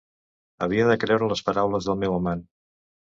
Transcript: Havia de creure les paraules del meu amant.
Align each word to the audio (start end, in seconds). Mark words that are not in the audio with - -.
Havia 0.65 0.87
de 0.91 0.95
creure 1.03 1.27
les 1.31 1.43
paraules 1.49 1.91
del 1.91 1.99
meu 2.05 2.17
amant. 2.21 2.43